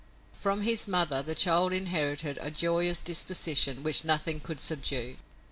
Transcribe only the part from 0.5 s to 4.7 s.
his mother the child inherited a joyous disposition which nothing could